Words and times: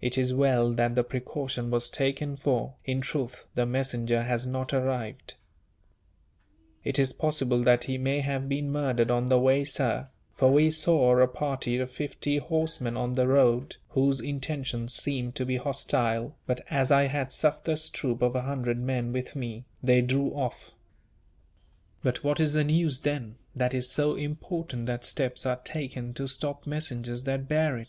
"It 0.00 0.16
is 0.16 0.32
well 0.32 0.72
that 0.72 0.94
the 0.94 1.04
precaution 1.04 1.70
was 1.70 1.90
taken 1.90 2.34
for, 2.34 2.76
in 2.86 3.02
truth, 3.02 3.46
the 3.54 3.66
messenger 3.66 4.22
has 4.22 4.46
not 4.46 4.72
arrived." 4.72 5.34
"It 6.82 6.98
is 6.98 7.12
possible 7.12 7.62
that 7.62 7.84
he 7.84 7.98
may 7.98 8.20
have 8.20 8.48
been 8.48 8.72
murdered 8.72 9.10
on 9.10 9.26
the 9.26 9.38
way, 9.38 9.62
sir; 9.64 10.08
for 10.32 10.50
we 10.50 10.70
saw 10.70 11.18
a 11.18 11.28
party 11.28 11.76
of 11.76 11.92
fifty 11.92 12.38
horsemen 12.38 12.96
on 12.96 13.12
the 13.16 13.28
road, 13.28 13.76
whose 13.90 14.18
intentions 14.18 14.94
seemed 14.94 15.34
to 15.34 15.44
be 15.44 15.58
hostile, 15.58 16.34
but 16.46 16.62
as 16.70 16.90
I 16.90 17.08
had 17.08 17.30
Sufder's 17.30 17.90
troop 17.90 18.22
of 18.22 18.34
a 18.34 18.40
hundred 18.48 18.78
men 18.78 19.12
with 19.12 19.36
me, 19.36 19.66
they 19.82 20.00
drew 20.00 20.30
off." 20.30 20.70
"But 22.02 22.24
what 22.24 22.40
is 22.40 22.54
the 22.54 22.64
news, 22.64 23.00
then, 23.00 23.36
that 23.54 23.74
is 23.74 23.90
so 23.90 24.14
important 24.14 24.86
that 24.86 25.04
steps 25.04 25.44
are 25.44 25.56
taken 25.56 26.14
to 26.14 26.26
stop 26.28 26.66
messengers 26.66 27.24
that 27.24 27.46
bear 27.46 27.76
it?" 27.76 27.88